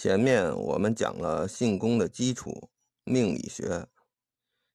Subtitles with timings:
[0.00, 2.70] 前面我们讲了性功的基础
[3.02, 3.88] 命理学，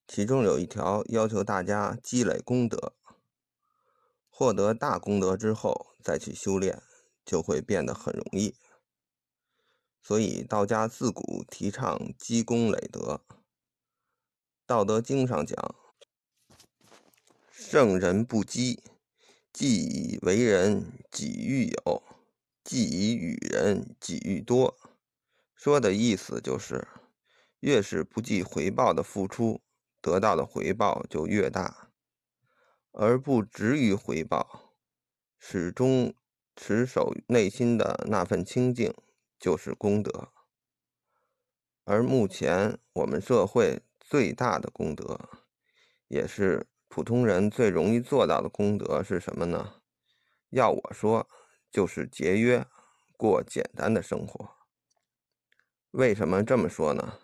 [0.05, 2.91] 其中有一条要求大家积累功德，
[4.29, 6.83] 获得大功德之后再去修炼，
[7.23, 8.53] 就会变得很容易。
[10.01, 13.21] 所以道家自古提倡积功累德，
[14.65, 15.75] 《道德经》上讲
[17.49, 18.83] ：“圣人不积，
[19.53, 22.03] 既以为人，己欲有；
[22.65, 24.77] 既以与人，己欲多。”
[25.63, 26.85] 说的意思就是，
[27.61, 29.61] 越是不计回报的付出，
[30.01, 31.89] 得到的回报就越大；
[32.91, 34.73] 而不执于回报，
[35.39, 36.13] 始终
[36.53, 38.93] 持守内心的那份清净，
[39.39, 40.33] 就是功德。
[41.85, 45.29] 而目前我们社会最大的功德，
[46.09, 49.75] 也是普通人最容易做到的功德是什么呢？
[50.49, 51.25] 要我说，
[51.71, 52.67] 就是节约，
[53.15, 54.52] 过简单的生活。
[55.93, 57.19] 为什么这么说呢？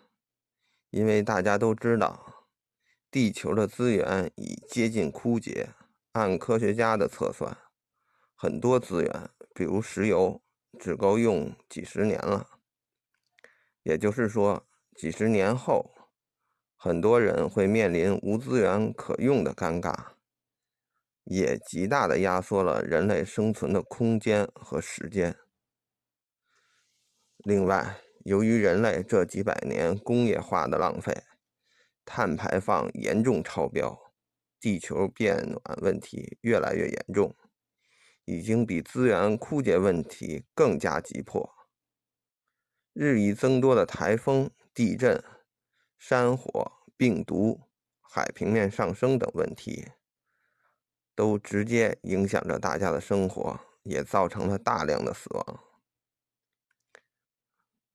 [0.90, 2.46] 因为大家都知道，
[3.10, 5.70] 地球的资源已接近枯竭。
[6.12, 7.58] 按科学家的测算，
[8.36, 10.40] 很多资源，比如石油，
[10.78, 12.46] 只够用几十年了。
[13.82, 15.92] 也就是说，几十年后，
[16.76, 20.12] 很多人会面临无资源可用的尴尬，
[21.24, 25.36] 也极大的压缩了人类生存的空间和时间。
[27.38, 31.24] 另外，由于人类这几百年工业化的浪费，
[32.04, 33.98] 碳排放严重超标，
[34.60, 37.34] 地球变暖问题越来越严重，
[38.24, 41.50] 已经比资源枯竭问题更加急迫。
[42.92, 45.22] 日益增多的台风、地震、
[45.96, 47.60] 山火、病毒、
[48.00, 49.92] 海平面上升等问题，
[51.14, 55.69] 都直接影响着大家的生活，也造成了大量的死亡。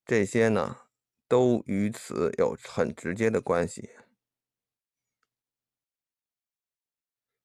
[0.06, 0.82] 这些呢，
[1.28, 3.90] 都与此有很直接的关系。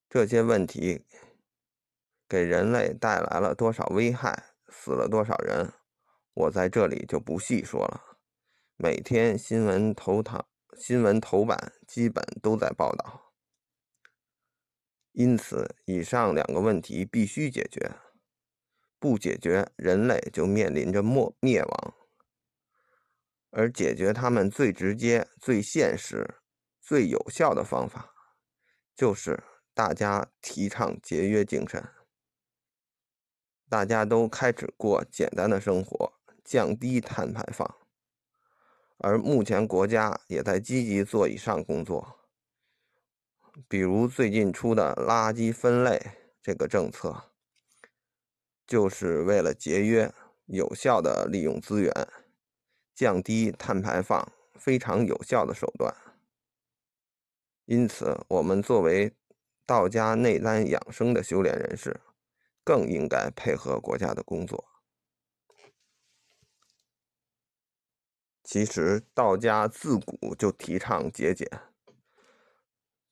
[0.07, 1.05] 这些问题
[2.29, 5.73] 给人类带来了多少危害，死了多少人，
[6.33, 8.19] 我在这里就不细说了。
[8.75, 10.47] 每天新闻头条、
[10.77, 13.33] 新闻头版基本都在报道。
[15.13, 17.95] 因此，以上两个问题必须解决，
[18.99, 21.95] 不解决，人类就面临着灭灭亡。
[23.51, 26.35] 而解决他们最直接、最现实、
[26.79, 28.13] 最有效的方法，
[28.95, 31.89] 就是大家提倡节约精神，
[33.69, 36.13] 大家都开始过简单的生活，
[36.43, 37.77] 降低碳排放。
[38.97, 42.19] 而目前国家也在积极做以上工作，
[43.67, 45.99] 比如最近出的垃圾分类
[46.41, 47.31] 这个政策，
[48.65, 50.13] 就是为了节约、
[50.45, 51.91] 有效的利用资源。
[52.93, 55.95] 降低碳排放非常有效的手段，
[57.65, 59.13] 因此，我们作为
[59.65, 62.01] 道家内丹养生的修炼人士，
[62.63, 64.65] 更应该配合国家的工作。
[68.43, 71.49] 其实，道家自古就提倡节俭。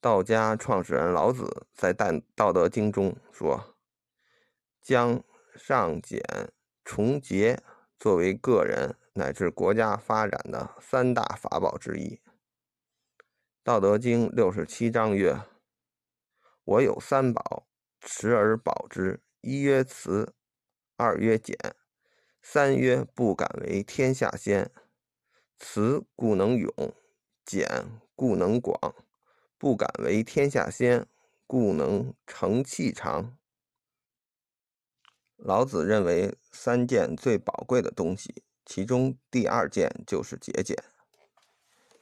[0.00, 1.94] 道家创始人老子在
[2.34, 3.76] 《道德经》中说
[4.82, 5.22] ：“将
[5.56, 6.22] 上简
[6.84, 7.62] 从节
[8.00, 12.14] 作为个人。”乃至国家发展的三大法宝之一，
[13.64, 15.36] 《道德经》六十七章曰
[16.64, 17.66] ：“我有三宝，
[18.00, 19.20] 持而保之。
[19.40, 20.32] 一曰慈，
[20.96, 21.58] 二曰俭，
[22.40, 24.70] 三曰不敢为天下先。
[25.58, 26.72] 慈故能勇，
[27.44, 27.68] 俭
[28.14, 28.94] 故能广，
[29.58, 31.04] 不敢为天下先，
[31.48, 33.36] 故能成器长。”
[35.42, 38.42] 老子认为三件最宝贵的东西。
[38.66, 40.76] 其中第二件就是节俭。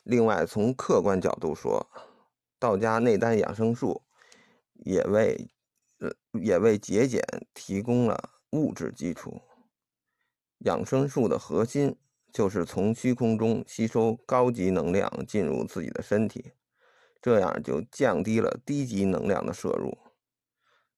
[0.02, 1.88] 另外，从客观角度说，
[2.58, 4.02] 道家内丹养生术
[4.74, 5.48] 也为
[6.32, 7.22] 也为节俭
[7.54, 9.40] 提供了物质基础。
[10.58, 11.96] 养生术的核心
[12.32, 16.52] 就是从虚空中吸收高级能量进入自己的身体，
[17.22, 19.96] 这样就降低了低级能量的摄入。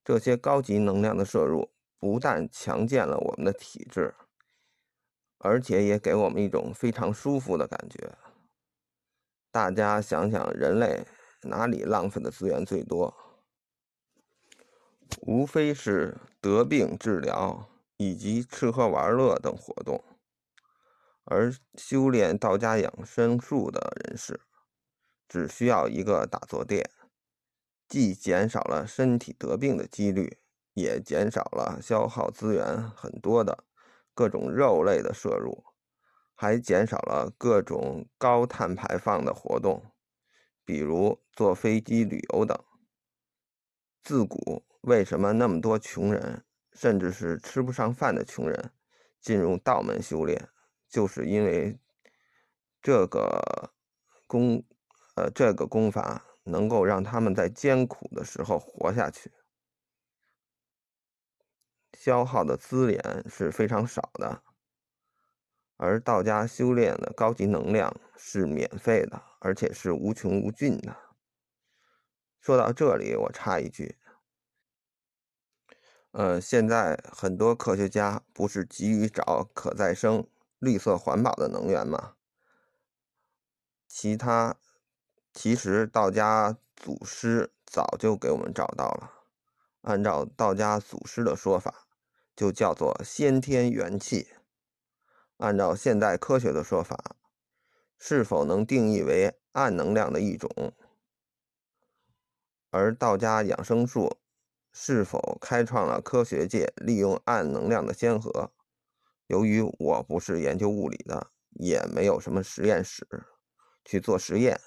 [0.03, 1.71] 这些高级能量的摄入
[2.01, 4.15] 不但强健了我们的体质。
[5.43, 8.13] 而且也给我们一种非常舒服的感觉。
[9.51, 11.07] 大家想想，人类
[11.43, 13.15] 哪里浪费的资源最多？
[15.23, 20.05] 无非是得病治疗以及吃喝玩乐等活动。
[21.25, 24.41] 而修炼道家养生术的人士，
[25.27, 26.91] 只需要一个打坐垫，
[27.89, 30.39] 既减少了身体得病的几率，
[30.75, 33.65] 也减少了消耗资源很多的。
[34.13, 35.65] 各种肉类的摄入，
[36.35, 39.93] 还减少了各种高碳排放的活动，
[40.65, 42.59] 比如坐飞机旅游等。
[44.03, 48.73] 自古为什么那么多穷人，甚至是吃不上饭的穷人，
[49.21, 50.49] 进入道门修炼，
[50.89, 51.79] 就是因为
[52.83, 53.73] 这个
[54.27, 54.63] 功，
[55.15, 59.31] 呃，这个功法能够让他们在艰苦的时候活下去，
[62.01, 64.43] 消耗的资源是非常少的。
[65.77, 70.97] 而道家修炼的高级能量是免费的，而且是无穷无尽的。
[72.41, 73.99] 说到这里，我插一句，
[76.13, 80.27] 呃，现在很多科学家不是急于找可再生、
[80.59, 82.15] 绿色环保的能源吗？
[83.87, 84.57] 其他，
[85.35, 89.13] 其实道家祖师早就给我们找到了。
[89.83, 91.89] 按照道家祖师的说法，
[92.41, 94.29] 就叫做先天元气。
[95.37, 97.17] 按照现代科学的说法，
[97.99, 100.73] 是否能定义为暗能量的一种？
[102.71, 104.17] 而道家养生术
[104.73, 108.51] 是否开创了科学界利用暗能量的先河？
[109.27, 113.07] 由于我不是研究物理的，也没有什么实验室
[113.85, 114.59] 去做实验，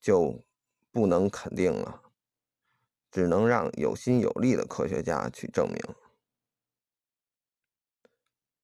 [0.00, 0.44] 就
[0.90, 2.02] 不能肯定了，
[3.12, 5.80] 只能让有心有力的科学家去证明。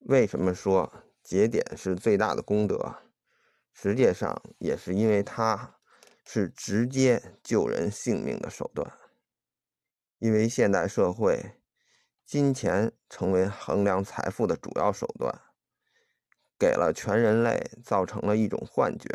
[0.07, 2.97] 为什么说节点是最大的功德？
[3.73, 5.79] 实际上也是因为它
[6.25, 8.91] 是直接救人性命的手段。
[10.19, 11.55] 因为现代社会，
[12.25, 15.39] 金钱成为衡量财富的主要手段，
[16.59, 19.07] 给了全人类造成了一种幻觉，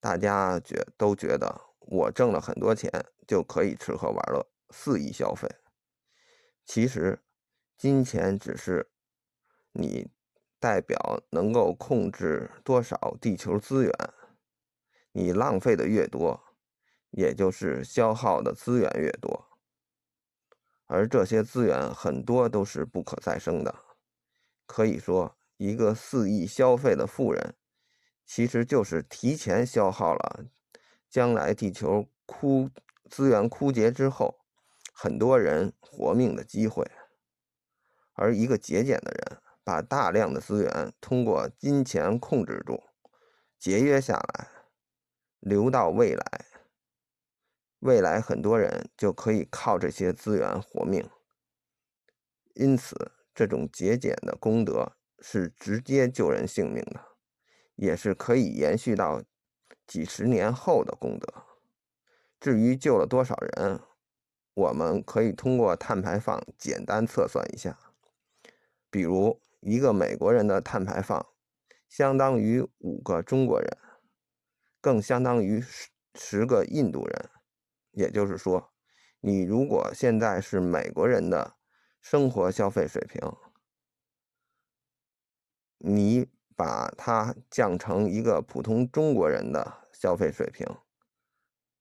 [0.00, 2.90] 大家觉都觉得我挣了很多钱
[3.26, 5.48] 就可以吃喝玩乐、肆意消费。
[6.64, 7.20] 其实，
[7.76, 8.88] 金钱只是。
[9.72, 10.08] 你
[10.60, 13.92] 代表能够控制多少地球资源？
[15.12, 16.42] 你浪费的越多，
[17.10, 19.48] 也就是消耗的资源越多。
[20.86, 23.74] 而这些资源很多都是不可再生的。
[24.66, 27.54] 可以说，一个肆意消费的富人，
[28.24, 30.46] 其实就是提前消耗了
[31.10, 32.70] 将来地球枯
[33.10, 34.38] 资源枯竭之后，
[34.94, 36.90] 很多人活命的机会。
[38.14, 39.41] 而一个节俭的人。
[39.64, 42.82] 把大量的资源通过金钱控制住，
[43.60, 44.48] 节约下来，
[45.38, 46.46] 留到未来。
[47.78, 51.08] 未来很多人就可以靠这些资源活命。
[52.54, 57.00] 因此，这种节俭的功德是直接救人性命的，
[57.76, 59.22] 也是可以延续到
[59.86, 61.44] 几十年后的功德。
[62.40, 63.80] 至于救了多少人，
[64.54, 67.78] 我们可以通过碳排放简单测算一下，
[68.90, 69.40] 比如。
[69.62, 71.24] 一个美国人的碳排放，
[71.88, 73.78] 相当于五个中国人，
[74.80, 77.30] 更相当于十十个印度人。
[77.92, 78.72] 也就是说，
[79.20, 81.54] 你如果现在是美国人的
[82.00, 83.20] 生活消费水平，
[85.78, 86.26] 你
[86.56, 90.66] 把它降成一个普通中国人的消费水平，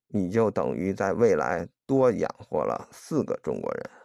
[0.08, 4.01] 你就等于在未来多养活了四个中国人。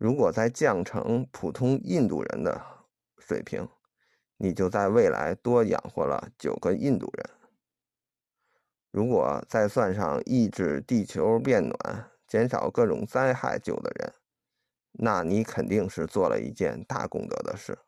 [0.00, 2.58] 如果再降成普通印度人的
[3.18, 3.68] 水平，
[4.38, 7.30] 你就在未来多养活了九个印度人。
[8.90, 14.14] 如果再算上抑制地球变暖、减少各种灾害救的人，
[14.92, 17.78] 那你肯定是做了一件大功德的事。